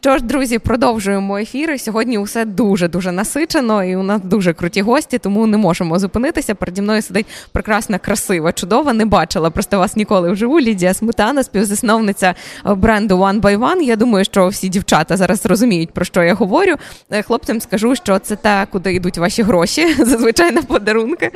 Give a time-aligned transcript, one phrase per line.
[0.00, 1.78] Що ж, друзі, продовжуємо ефіри.
[1.78, 6.54] Сьогодні усе дуже дуже насичено, і у нас дуже круті гості, тому не можемо зупинитися.
[6.54, 8.92] Переді мною сидить прекрасна, красива, чудова.
[8.92, 10.60] Не бачила просто вас ніколи вживу.
[10.60, 12.34] Лідія Сметана, співзасновниця
[12.64, 13.82] бренду One by One.
[13.82, 16.74] Я думаю, що всі дівчата зараз розуміють, про що я говорю.
[17.10, 21.30] Е, хлопцям скажу, що це те, куди йдуть ваші гроші, зазвичай на подарунки.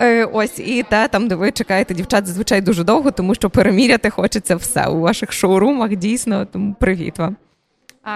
[0.00, 4.10] Е, ось і те, там, де ви чекаєте дівчат, зазвичай дуже довго, тому що переміряти
[4.10, 5.96] хочеться все у ваших шоурумах.
[5.96, 7.36] Дійсно, тому привіт вам.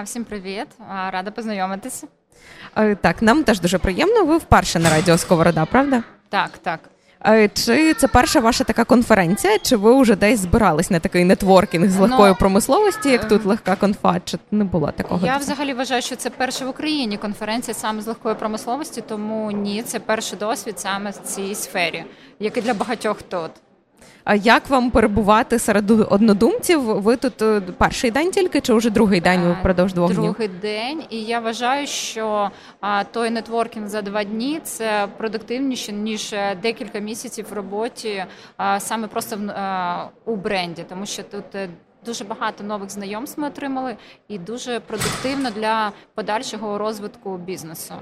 [0.05, 0.67] Всім привіт,
[1.11, 2.07] рада познайомитися.
[3.01, 4.25] Так, нам теж дуже приємно.
[4.25, 6.03] Ви вперше на радіо Сковорода, правда?
[6.29, 6.81] Так, так.
[7.55, 9.59] Чи це перша ваша така конференція?
[9.59, 13.49] Чи ви вже десь збирались на такий нетворкінг з легкої ну, промисловості, як тут ем,
[13.49, 14.21] легка конфа?
[14.25, 15.27] Чи не було такого?
[15.27, 19.83] Я взагалі вважаю, що це перша в Україні конференція саме з легкої промисловості, тому ні,
[19.83, 22.05] це перший досвід саме в цій сфері,
[22.41, 23.51] як і для багатьох тут.
[24.25, 26.81] А як вам перебувати серед однодумців?
[26.81, 30.23] Ви тут е, перший день тільки чи вже другий день е, впродовж двох днів?
[30.23, 32.51] Другий день, і я вважаю, що
[33.11, 38.25] той нетворкінг за два дні це продуктивніше ніж е, декілька місяців в роботі,
[38.79, 39.39] саме просто
[40.25, 41.45] у бренді, тому що тут.
[42.07, 43.97] Дуже багато нових знайомств ми отримали,
[44.29, 47.95] і дуже продуктивно для подальшого розвитку бізнесу.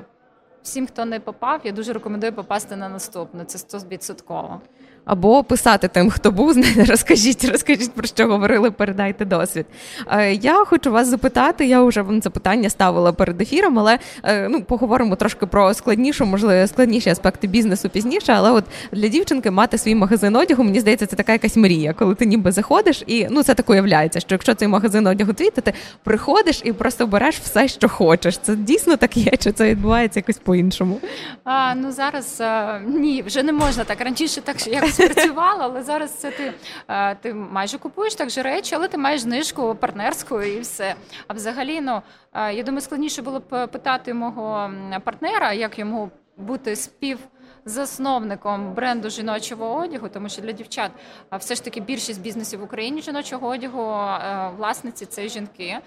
[0.62, 3.44] Всім, хто не попав, я дуже рекомендую попасти на наступну.
[3.44, 4.58] Це 100%.
[5.04, 9.66] Або писати тим, хто був, знаєте, розкажіть, розкажіть про що говорили, передайте досвід.
[10.10, 14.48] Е, я хочу вас запитати, я вже вам це питання ставила перед ефіром, але е,
[14.48, 18.32] ну поговоримо трошки про складнішу, можливо, складніші аспекти бізнесу пізніше.
[18.32, 22.14] Але от для дівчинки мати свій магазин одягу, мені здається, це така якась мрія, коли
[22.14, 25.60] ти ніби заходиш, і ну це так уявляється, що якщо цей магазин одягу твій, то
[25.60, 25.72] ти
[26.04, 28.38] приходиш і просто береш все, що хочеш.
[28.38, 31.00] Це дійсно так є, чи це відбувається якось по-іншому?
[31.44, 36.10] А, Ну зараз а, ні, вже не можна так раніше, так як спрацювало, але зараз
[36.10, 36.52] це ти
[36.88, 40.94] е, ти майже купуєш так же речі, але ти маєш знижку партнерську і все.
[41.28, 44.70] А взагалі, ну е, я думаю, складніше було б питати мого
[45.04, 47.18] партнера, як йому бути спів
[47.64, 50.90] засновником бренду жіночого одягу, тому що для дівчат
[51.32, 53.82] все ж таки більшість бізнесів в Україні жіночого одягу
[54.56, 55.78] власниці це жінки.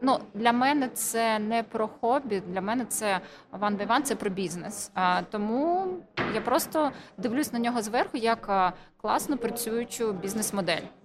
[0.00, 3.20] Ну для мене це не про хобі, для мене це
[3.52, 4.90] ван one, це про бізнес.
[5.30, 5.86] Тому
[6.34, 10.99] я просто дивлюсь на нього зверху як класно працюючу бізнес-модель.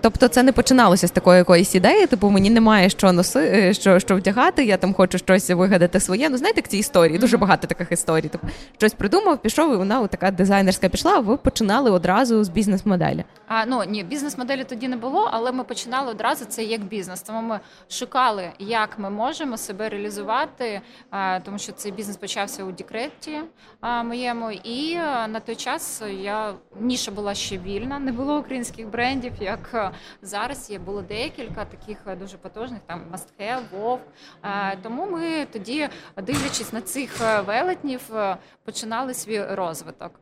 [0.00, 3.98] Тобто це не починалося з такої якоїсь ідеї, типу мені немає що носи, е, що
[3.98, 6.28] що вдягати, я там хочу щось вигадати своє.
[6.28, 8.28] Ну знаєте, ці історії, дуже багато таких історій.
[8.32, 11.12] Тобто щось придумав, пішов, і вона така дизайнерська пішла.
[11.12, 13.24] а Ви починали одразу з бізнес-моделі.
[13.48, 17.22] А ну ні, бізнес-моделі тоді не було, але ми починали одразу це як бізнес.
[17.22, 20.80] Тому ми шукали, як ми можемо себе реалізувати,
[21.44, 23.38] тому що цей бізнес почався у декреті
[24.04, 24.50] моєму.
[24.50, 24.96] І
[25.28, 29.32] на той час я ніша була ще вільна, не було українських брендів.
[29.46, 29.92] Як як
[30.22, 34.00] зараз є було декілька таких е, дуже потужних, там Мастхе, Вов.
[34.82, 40.20] Тому ми тоді, дивлячись на цих е, велетнів, е, починали свій розвиток.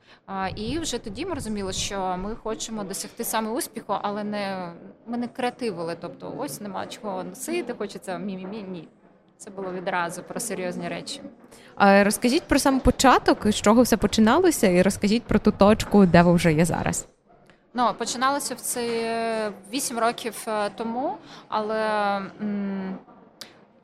[0.57, 4.73] І вже тоді ми розуміли, що ми хочемо досягти саме успіху, але не
[5.07, 5.97] ми не креативили.
[6.01, 8.63] Тобто, ось нема чого носити, хочеться мі-мі-мі.
[8.69, 8.89] Ні.
[9.37, 11.21] Це було відразу про серйозні речі.
[11.77, 16.23] А Розкажіть про сам початок, з чого все починалося, і розкажіть про ту точку, де
[16.23, 17.07] ви вже є зараз.
[17.77, 21.17] Ну, починалося в це 8 років е, тому,
[21.49, 21.81] але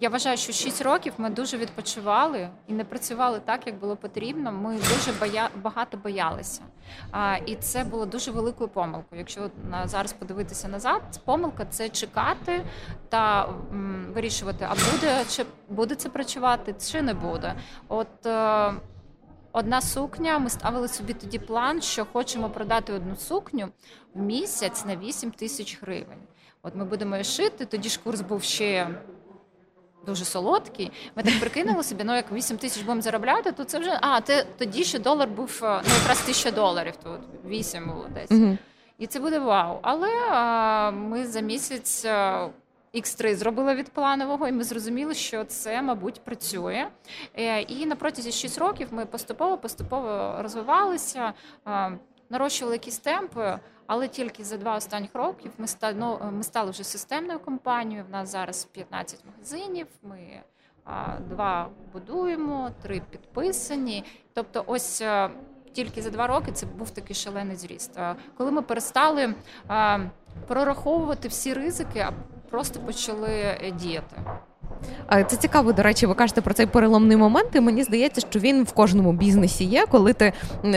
[0.01, 4.53] я вважаю, що 6 років ми дуже відпочивали і не працювали так, як було потрібно.
[4.53, 5.49] Ми дуже боя...
[5.63, 6.63] багато боялися.
[7.11, 9.19] А, І це було дуже великою помилкою.
[9.19, 9.51] Якщо
[9.85, 12.65] зараз подивитися назад, помилка це чекати
[13.09, 17.55] та м, вирішувати, а буде чи буде це працювати, чи не буде.
[17.89, 18.09] От.
[19.55, 20.39] Е, Одна сукня.
[20.39, 23.69] Ми ставили собі тоді план, що хочемо продати одну сукню
[24.15, 26.19] в місяць на 8 тисяч гривень.
[26.63, 27.65] От ми будемо її шити.
[27.65, 28.89] Тоді ж курс був ще
[30.07, 30.93] дуже солодкий.
[31.17, 34.47] Ми так прикинули собі, ну як 8 тисяч будемо заробляти, то це вже а те
[34.59, 36.95] тоді ще долар був ну якраз тисяча доларів.
[36.97, 38.31] Тут 8 було десь.
[38.31, 38.59] Угу.
[38.99, 39.79] І це буде вау.
[39.83, 42.07] Але а, ми за місяць
[42.95, 46.89] X3 зробила від планового, і ми зрозуміли, що це, мабуть, працює.
[47.37, 51.33] Е, і на протязі 6 років ми поступово-поступово розвивалися,
[52.31, 56.85] нарощували якісь темпи, але тільки за два останніх років ми стали, ну, ми стали вже
[56.85, 58.05] системною компанією.
[58.09, 59.87] В нас зараз 15 магазинів.
[60.03, 60.43] Ми
[61.29, 64.05] два будуємо, три підписані.
[64.35, 65.01] Тобто, ось.
[65.01, 65.31] Е,
[65.73, 67.99] тільки за два роки це був такий шалений зріст.
[68.37, 69.35] Коли ми перестали
[70.47, 72.07] прораховувати всі ризики,
[72.51, 74.17] просто почали е, діяти.
[75.27, 77.49] Це цікаво, до речі, ви кажете про цей переломний момент.
[77.55, 80.33] і Мені здається, що він в кожному бізнесі є, коли ти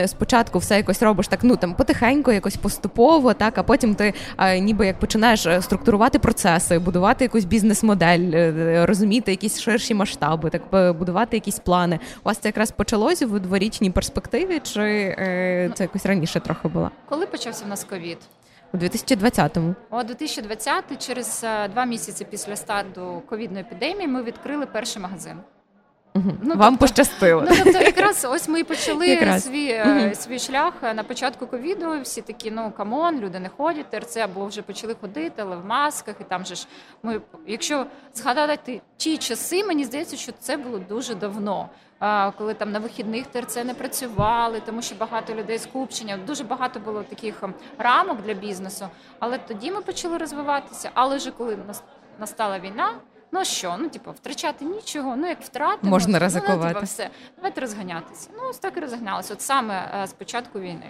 [0.06, 4.14] спочатку все якось робиш так, ну там потихеньку, якось поступово, так а потім ти
[4.60, 10.96] ніби як починаєш е, структурувати процеси, будувати якусь бізнес-модель, е, розуміти якісь ширші масштаби, так
[10.96, 11.98] будувати якісь плани.
[12.24, 16.90] У вас це якраз почалося в дворічній перспективі, чи е, це якось раніше трохи було?
[17.08, 18.18] Коли почався в нас ковід?
[18.74, 19.74] У 2020-му.
[19.90, 25.36] У 2020 через е, два місяці після старту ковідної епідемії ми відкрили перший магазин.
[26.14, 26.30] Угу.
[26.42, 27.44] Ну, Вам тобто, пощастило.
[27.48, 30.14] Ну, тобто, якраз ось ми почали свій угу.
[30.14, 32.00] свій шлях на початку ковіду.
[32.02, 35.66] Всі такі, ну come on, люди не ходять, ТРЦ або вже почали ходити, але в
[35.66, 36.16] масках.
[36.20, 36.66] І там же ж
[37.02, 41.68] ми, якщо згадати ті часи, мені здається, що це було дуже давно
[42.38, 46.16] коли там на вихідних ТРЦ не працювали, тому що багато людей скупчення.
[46.16, 48.88] Дуже багато було таких ем, рамок для бізнесу.
[49.18, 50.90] Але тоді ми почали розвиватися.
[50.94, 51.58] Але вже коли
[52.18, 52.94] настала війна.
[53.36, 56.60] Ну що, ну типу, втрачати нічого, ну як втрати можна ризикувати.
[56.64, 58.28] Ну, типу, все, давайте розганятися.
[58.36, 59.32] Ну ось так і розганялися.
[59.32, 60.86] От саме е, з початку війни.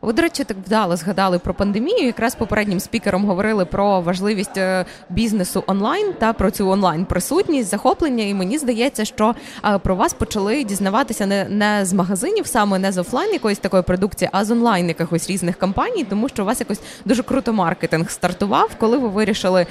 [0.00, 2.06] Ви, до речі, так вдало згадали про пандемію.
[2.06, 8.24] Якраз попереднім спікером говорили про важливість е, бізнесу онлайн та про цю онлайн присутність, захоплення.
[8.24, 9.34] І мені здається, що
[9.64, 13.82] е, про вас почали дізнаватися не не з магазинів, саме не з офлайн якоїсь такої
[13.82, 18.10] продукції, а з онлайн якихось різних компаній, тому що у вас якось дуже круто маркетинг
[18.10, 19.66] стартував, коли ви вирішили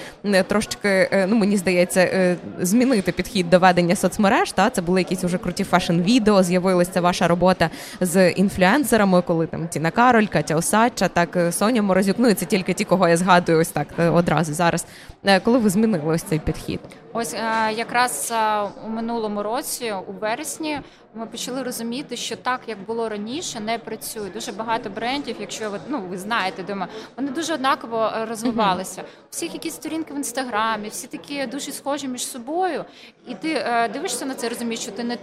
[0.48, 2.17] трошечки, ну мені здається.
[2.18, 4.52] Е, змінити підхід до ведення соцмереж.
[4.52, 6.44] Та це були якісь уже круті фешн-відео.
[6.44, 7.70] З'явилася ваша робота
[8.02, 12.16] з інфлюенсерами, коли там Тіна Кароль, Катя Осадча, так е, Соня Морозюк.
[12.20, 14.86] Ну і це тільки ті, кого я згадую, ось так е, одразу зараз.
[15.44, 16.80] Коли ви змінили ось цей підхід?
[17.20, 17.34] Ось
[17.78, 18.34] якраз
[18.86, 20.82] у минулому році, у вересні,
[21.14, 24.30] ми почали розуміти, що так як було раніше, не працює.
[24.30, 29.04] Дуже багато брендів, якщо ви ну ви знаєте, думаю, вони дуже однаково розвивалися.
[29.30, 32.86] Всіх якісь сторінки в інстаграмі, всі такі дуже схожі між собою,
[33.28, 35.18] і ти е, дивишся на це, розумієш, що ти не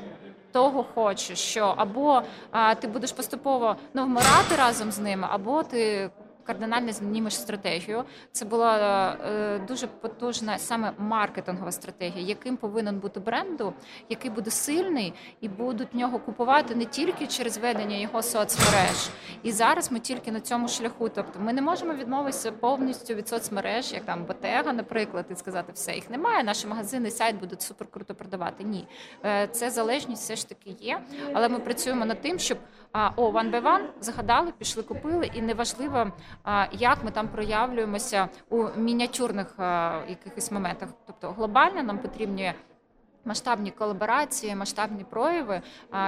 [0.52, 6.10] того хочеш, що або а, ти будеш поступово ну, вмирати разом з ними, або ти
[6.44, 8.04] кардинально змінімеш стратегію.
[8.32, 13.72] Це була е, дуже потужна саме маркетингова стратегія, яким повинен бути бренду,
[14.08, 19.10] який буде сильний, і будуть нього купувати не тільки через ведення його соцмереж.
[19.42, 21.08] І зараз ми тільки на цьому шляху.
[21.08, 25.94] Тобто ми не можемо відмовитися повністю від соцмереж, як там Ботега, наприклад, і сказати, все
[25.94, 26.44] їх немає.
[26.44, 28.64] Наші магазини, сайт будуть супер круто продавати.
[28.64, 28.88] Ні,
[29.24, 31.00] е, це залежність все ж таки є.
[31.32, 32.58] Але ми працюємо над тим, щоб
[33.16, 36.12] о, one by one загадали, пішли, купили, і неважливо
[36.72, 39.54] як ми там проявлюємося у мініатюрних
[40.08, 40.88] якихось моментах.
[41.06, 42.52] Тобто глобально нам потрібні.
[43.26, 45.62] Масштабні колаборації, масштабні прояви,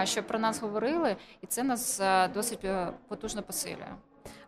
[0.05, 2.03] щоб про нас говорили, і це нас
[2.35, 3.95] досить е, потужно посилює.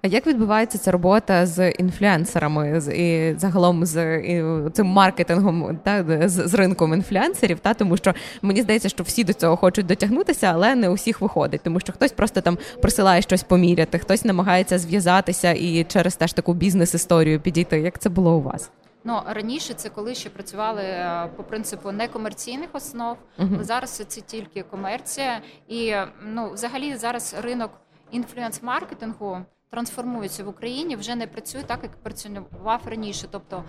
[0.03, 6.05] А як відбувається ця робота з інфлюенсерами з і загалом з і, цим маркетингом та
[6.29, 7.59] з, з ринком інфлюенсерів?
[7.59, 11.61] Та тому що мені здається, що всі до цього хочуть дотягнутися, але не усіх виходить,
[11.65, 16.55] тому що хтось просто там присилає щось поміряти, хтось намагається зв'язатися і через теж таку
[16.55, 17.81] бізнес-історію підійти.
[17.81, 18.71] Як це було у вас?
[19.05, 23.17] Ну раніше це коли ще працювали е, по принципу некомерційних основ.
[23.39, 23.63] Uh-huh.
[23.63, 25.95] Зараз це тільки комерція, і
[26.27, 27.71] ну взагалі зараз ринок
[28.13, 33.27] інфлюенс-маркетингу трансформується в Україні, вже не працює так, як працював раніше.
[33.31, 33.65] Тобто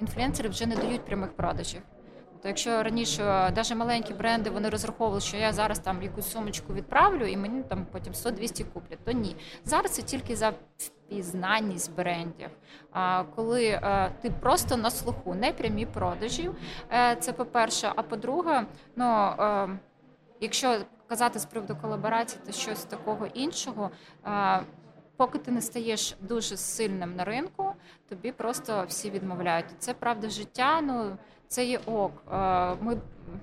[0.00, 1.82] інфлюенсери вже не дають прямих продажів.
[2.44, 3.22] То якщо раніше
[3.56, 7.86] навіть маленькі бренди вони розраховували, що я зараз там якусь сумочку відправлю, і мені там
[7.92, 9.36] потім 100-200 куплять, то ні.
[9.64, 12.50] Зараз це тільки за впізнанність брендів.
[13.36, 16.54] Коли е, ти просто на слуху, не прямі продажів,
[16.92, 17.92] е, це по-перше.
[17.96, 18.66] А по-друге,
[18.96, 19.68] ну е,
[20.40, 23.90] якщо казати з приводу колаборації, то щось такого іншого
[25.16, 27.72] поки ти не стаєш дуже сильним на ринку,
[28.08, 29.66] тобі просто всі відмовляють.
[29.78, 30.80] Це правда життя.
[30.80, 31.16] Ну
[31.48, 32.12] це є ок.
[32.80, 32.96] Ми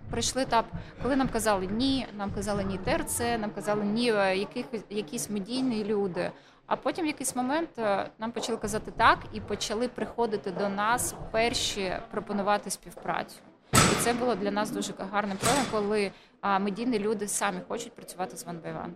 [0.10, 0.66] прийшли етап,
[1.04, 5.84] коли нам казали ні, нам казали ні ТРЦ, нам казали ні, е, яких якісь медійні
[5.84, 6.32] люди.
[6.66, 11.16] А потім в якийсь момент е, нам почали казати так і почали приходити до нас
[11.32, 13.40] перші пропонувати співпрацю.
[13.74, 16.12] І це було для нас дуже гарним проявом, коли
[16.42, 18.90] а медійні люди самі хочуть працювати з One.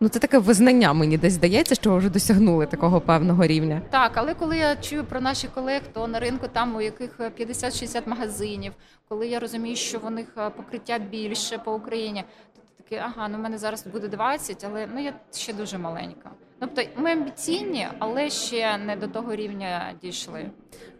[0.00, 0.92] Ну це таке визнання.
[0.92, 3.82] Мені десь здається, що ви вже досягнули такого певного рівня.
[3.90, 8.08] Так, але коли я чую про наших колег, то на ринку там у яких 50-60
[8.08, 8.72] магазинів,
[9.08, 12.24] коли я розумію, що в них е, покриття більше по Україні,
[12.56, 15.78] то ти такий, ага, ну в мене зараз буде 20, але ну я ще дуже
[15.78, 16.30] маленька.
[16.60, 20.50] Тобто ми амбіційні, але ще не до того рівня дійшли.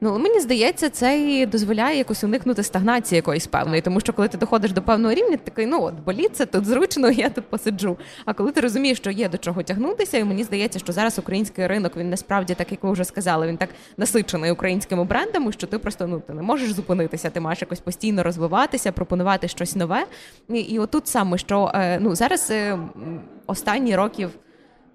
[0.00, 4.38] Ну мені здається, це і дозволяє якось уникнути стагнації якоїсь певної, тому що коли ти
[4.38, 7.96] доходиш до певного рівня, ти такий, ну от боліться, тут зручно, я тут посиджу.
[8.24, 11.66] А коли ти розумієш, що є до чого тягнутися, і мені здається, що зараз український
[11.66, 15.78] ринок він насправді, так як ви вже сказали, він так насичений українськими брендами, що ти
[15.78, 20.06] просто ну ти не можеш зупинитися, ти маєш якось постійно розвиватися, пропонувати щось нове.
[20.48, 22.78] І, і отут саме що е, ну зараз е,
[23.46, 24.30] останні років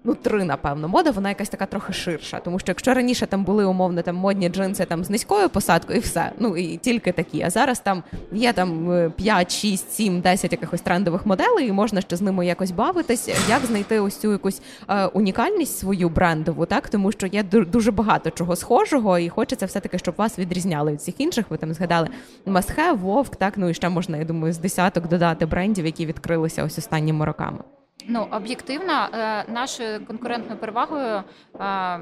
[0.06, 2.40] ну три, напевно, мода, вона якась така трохи ширша.
[2.40, 6.02] Тому що якщо раніше там були умовно там модні джинси там з низькою посадкою, і
[6.02, 7.42] все, ну і тільки такі.
[7.42, 12.16] А зараз там є там 5, 6, 7, 10 якихось трендових моделей, і можна ще
[12.16, 13.28] з ними якось бавитись.
[13.48, 18.30] Як знайти ось цю якусь е, унікальність свою брендову, так тому що є дуже багато
[18.30, 21.46] чого схожого, і хочеться все таки, щоб вас відрізняли від всіх інших.
[21.50, 22.08] Ви там згадали
[22.46, 26.64] Масхе, Вовк, так ну і ще можна, я думаю, з десяток додати брендів, які відкрилися
[26.64, 27.58] ось останніми роками.
[28.04, 31.22] Ну, об'єктивно, е, нашою конкурентною перевагою
[31.60, 32.00] е,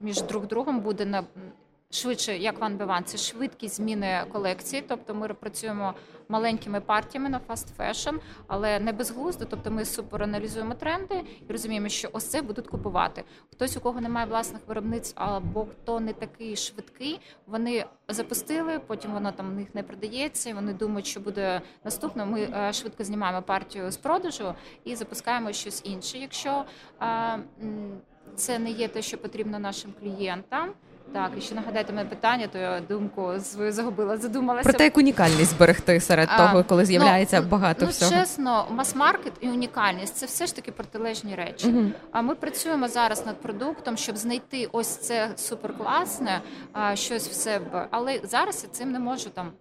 [0.00, 1.22] між друг другом буде
[1.90, 4.84] швидше, як One By One, це швидкість зміни колекції.
[4.88, 5.94] Тобто ми працюємо
[6.28, 8.16] маленькими партіями на fast fashion,
[8.46, 9.44] але не безглуздо.
[9.44, 13.24] Тобто ми супер аналізуємо тренди і розуміємо, що ось це будуть купувати.
[13.52, 19.32] Хтось, у кого немає власних виробництв, або хто не такий швидкий, вони запустили, потім воно
[19.32, 20.50] там в них не продається.
[20.50, 22.26] і Вони думають, що буде наступно.
[22.26, 24.54] Ми е, швидко знімаємо партію з продажу
[24.84, 26.18] і запускаємо щось інше.
[26.18, 26.64] Якщо
[28.36, 30.72] це не є те, що потрібно нашим клієнтам.
[31.12, 34.68] Так, і ще нагадайте мене питання, то я думку свою загубила, задумалася.
[34.68, 38.10] Про те, як унікальність зберегти серед а, того, коли з'являється ну, багато ну, всього.
[38.10, 41.68] чесно, мас-маркет і унікальність це все ж таки протилежні речі.
[41.68, 41.90] Угу.
[42.12, 46.40] А ми працюємо зараз над продуктом, щоб знайти ось це суперкласне,
[46.72, 47.86] а, щось в себе.
[47.90, 49.52] Але зараз я цим не можу там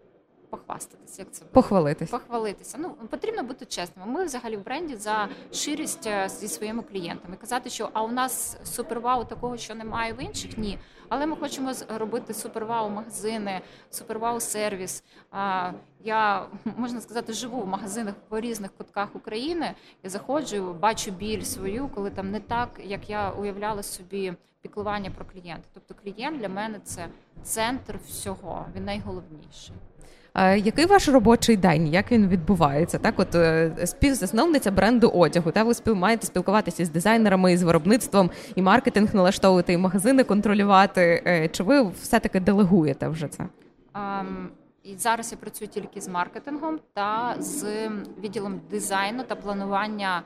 [0.49, 1.21] похвастатися.
[1.21, 2.11] Як це похвалитися?
[2.11, 2.77] Похвалитися.
[2.79, 4.11] Ну потрібно бути чесними.
[4.11, 7.35] Ми взагалі в бренді за ширість е, зі своїми клієнтами.
[7.35, 10.79] Казати, що а у нас супервау такого, що немає в інших, ні.
[11.09, 15.03] Але ми хочемо робити супервау магазини, супервау сервіс.
[16.03, 16.45] Я
[16.77, 19.75] можна сказати, живу в магазинах по різних кутках України.
[20.03, 25.25] Я заходжу, бачу біль свою, коли там не так, як я уявляла собі піклування про
[25.25, 25.67] клієнта.
[25.73, 27.09] Тобто клієнт для мене це
[27.43, 28.65] центр всього.
[28.75, 29.75] Він найголовніший.
[30.35, 31.87] Який ваш робочий день?
[31.87, 32.97] Як він відбувається?
[32.97, 35.51] Так, от е, співзасновниця бренду одягу.
[35.51, 41.23] Та ви спів маєте спілкуватися з дизайнерами, з виробництвом і маркетинг налаштовувати, і магазини контролювати.
[41.25, 43.45] Е, чи ви все таки делегуєте вже це?
[43.93, 44.47] Um...
[44.83, 47.89] І зараз я працюю тільки з маркетингом та з
[48.23, 50.23] відділом дизайну та планування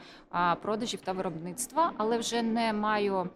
[0.62, 3.30] продажів та виробництва, але вже не маю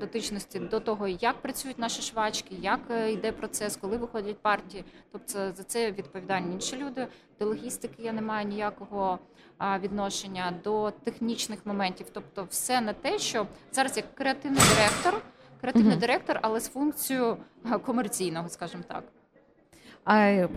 [0.00, 4.84] дотичності до того, як працюють наші швачки, як е, йде процес, коли виходять партії.
[5.12, 7.06] Тобто за це відповідальні інші люди.
[7.38, 9.18] До логістики я не маю ніякого
[9.80, 12.06] відношення до технічних моментів.
[12.12, 15.22] Тобто, все на те, що зараз як креативний директор,
[15.60, 17.36] креативний uh директор, але з функцією
[17.84, 19.04] комерційного, скажімо так.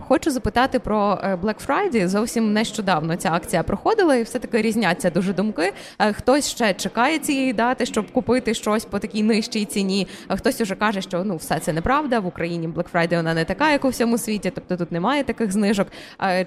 [0.08, 2.08] Хочу запитати про е, Black Friday.
[2.08, 5.72] Зовсім нещодавно ця акція проходила, і все таки різняться дуже думки.
[5.98, 10.06] Е, хтось ще чекає цієї дати, щоб купити щось по такій нижчій ціні.
[10.28, 12.20] А хтось уже каже, що ну все це неправда.
[12.20, 15.52] В Україні Black Friday вона не така, як у всьому світі, тобто тут немає таких
[15.52, 15.88] знижок.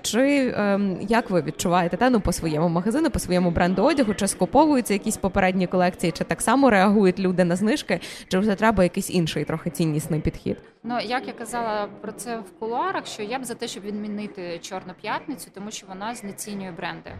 [0.01, 4.27] Чи ем, як ви відчуваєте та ну по своєму магазину, по своєму бренду одягу, чи
[4.27, 9.10] скуповуються якісь попередні колекції, чи так само реагують люди на знижки, чи вже треба якийсь
[9.10, 10.58] інший трохи ціннісний підхід?
[10.84, 14.60] Ну як я казала про це в кулуарах, що я б за те, щоб відмінити
[14.60, 17.12] чорну п'ятницю, тому що вона знецінює бренди.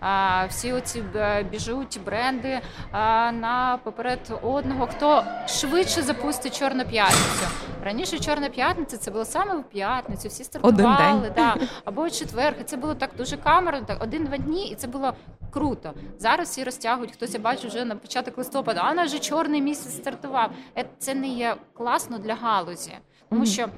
[0.00, 2.60] А, Всі оці е, біжуть бренди
[2.92, 7.46] а, на поперед одного, хто швидше запустить чорну п'ятницю.
[7.84, 10.28] Раніше чорна п'ятниця це було саме в п'ятницю.
[10.28, 12.54] Всі стартували да, або четвер.
[12.64, 15.14] Це було так дуже камерно, так один-два дні, і це було
[15.50, 15.94] круто.
[16.18, 17.12] Зараз всі розтягують.
[17.12, 18.80] Хтось я бачу вже на початок листопада.
[18.84, 20.50] А вже чорний місяць стартував.
[20.78, 22.92] Е, це не є класно для галузі,
[23.30, 23.68] тому що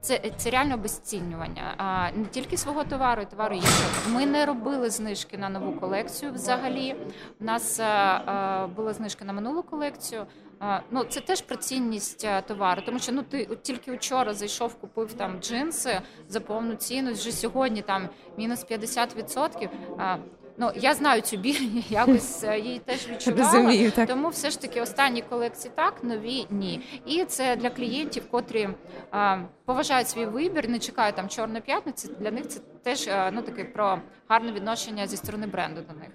[0.00, 1.74] це це реально обезцінювання.
[1.76, 3.88] А не тільки свого товару, і товару іншого.
[4.08, 6.32] Ми не робили знижки на нову колекцію.
[6.32, 6.96] Взагалі
[7.40, 10.26] У нас а, а, була знижка на минулу колекцію.
[10.60, 14.74] А, ну це теж про цінність товару, тому що ну ти от тільки вчора зайшов,
[14.74, 17.12] купив там джинси за повну ціну.
[17.12, 19.68] Вже сьогодні там мінус 50%.
[19.98, 20.16] А,
[20.60, 23.52] Ну я знаю цю біль, якось е, її теж відчувала.
[23.52, 24.08] Розумію, так.
[24.08, 26.80] Тому все ж таки останні колекції так, нові ні.
[27.06, 28.68] І це для клієнтів, котрі
[29.10, 32.10] а, поважають свій вибір, не чекають там чорної п'ятниці.
[32.20, 33.98] Для них це теж а, ну таке про
[34.28, 36.10] гарне відношення зі сторони бренду до них.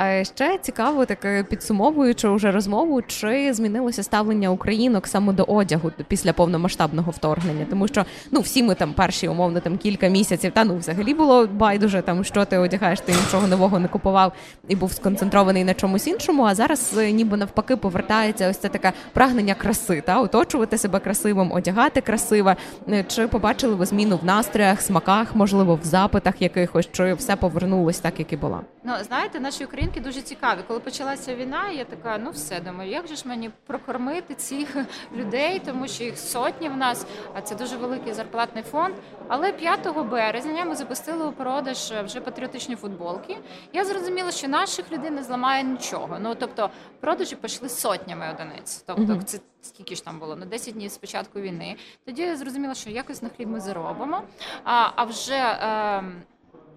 [0.00, 6.32] А ще цікаво, таке підсумовуючи вже розмову, чи змінилося ставлення українок саме до одягу після
[6.32, 10.76] повномасштабного вторгнення, тому що ну всі ми там перші умовно там кілька місяців, та ну
[10.76, 14.32] взагалі було байдуже там, що ти одягаєш, ти нічого нового не купував
[14.68, 16.42] і був сконцентрований на чомусь іншому.
[16.42, 21.52] А зараз е, ніби навпаки повертається ось це таке прагнення краси, та оточувати себе красивим,
[21.52, 22.54] одягати красиво.
[22.88, 27.98] Е, чи побачили ви зміну в настроях, смаках, можливо, в запитах якихось, чи все повернулось
[27.98, 28.60] так, як і було?
[28.88, 30.58] Ну знаєте, наші українки дуже цікаві.
[30.68, 34.76] Коли почалася війна, я така, ну все думаю, як же ж мені прокормити цих
[35.16, 38.94] людей, тому що їх сотні в нас, а це дуже великий зарплатний фонд.
[39.28, 43.36] Але 5 березня ми запустили у продаж вже патріотичні футболки.
[43.72, 46.18] Я зрозуміла, що наших людей не зламає нічого.
[46.20, 48.84] Ну тобто, продажі пішли сотнями одиниць.
[48.86, 51.76] Тобто, це скільки ж там було на 10 днів з початку війни.
[52.04, 54.22] Тоді я зрозуміла, що якось на хліб ми заробимо.
[54.64, 56.02] А а вже е,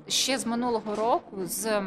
[0.07, 1.81] ще з минулого року з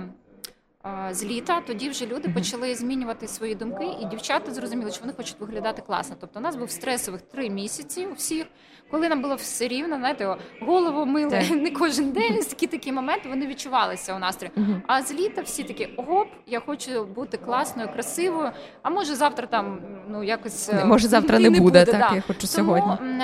[1.10, 5.36] з літа тоді вже люди почали змінювати свої думки, і дівчата зрозуміли, що вони хочуть
[5.40, 6.16] виглядати класно.
[6.20, 8.46] Тобто, у нас був стресових три місяці у всіх,
[8.90, 12.40] коли нам було все рівно, знаєте, голову мили не кожен день.
[12.48, 14.52] Такі такі моменти вони відчувалися у настрої.
[14.86, 18.50] А з літа всі такі оп, я хочу бути класною, красивою.
[18.82, 21.84] А може завтра там ну якось може завтра не, не буде.
[21.84, 21.84] буде.
[21.84, 22.16] Так да.
[22.16, 23.18] я хочу Тому, сьогодні.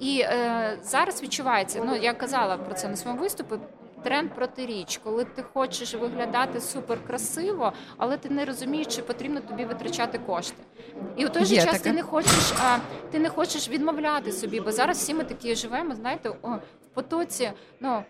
[0.00, 1.82] І е, зараз відчувається.
[1.86, 3.54] Ну я казала про це на своєму виступі
[4.02, 9.64] тренд протиріч, коли ти хочеш виглядати супер красиво, але ти не розумієш, чи потрібно тобі
[9.64, 10.62] витрачати кошти.
[11.16, 11.84] І у той же Є час таке.
[11.84, 12.78] ти не хочеш, а
[13.10, 16.58] ти не хочеш відмовляти собі, бо зараз всі ми такі живемо, знаєте, в
[16.94, 17.52] потоці.
[17.80, 18.02] ну,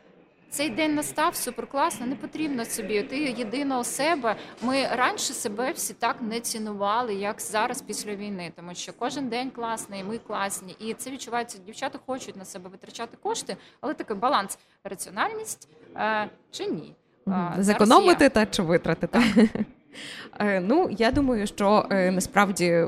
[0.50, 3.02] цей день настав супер класно, не потрібно собі.
[3.02, 4.37] Ти єдина у себе.
[4.62, 9.50] Ми раніше себе всі так не цінували, як зараз після війни, тому що кожен день
[9.50, 11.59] класний, ми класні, і це відчувається.
[11.66, 16.95] Дівчата хочуть на себе витрачати кошти, але такий баланс, раціональність е, чи ні.
[17.59, 19.19] Зекономити та чи витратити.
[19.19, 19.64] Е,
[20.62, 22.85] ну, я думаю, що е, насправді,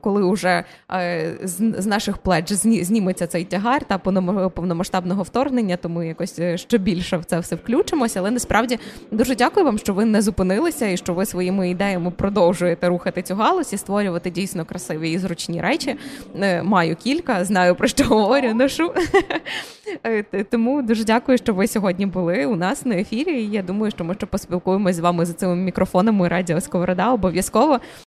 [0.00, 1.34] коли вже е,
[1.78, 7.24] з наших плеч зніметься цей тягар та повномасштабного вторгнення, то ми якось ще більше в
[7.24, 8.20] це все включимося.
[8.20, 8.78] Але насправді
[9.10, 13.34] дуже дякую вам, що ви не зупинилися і що ви своїми ідеями продовжуєте рухати цю
[13.34, 15.96] галузь і створювати дійсно красиві і зручні речі.
[16.62, 18.94] Маю кілька, знаю про що говорю, ношу.
[20.50, 23.46] Тому дуже дякую, що ви сьогодні були у нас на ефірі.
[23.46, 27.80] Я думаю, що ми ще поспілкуємося з вами за цими мікрофонами радіо Сковорода обов'язково.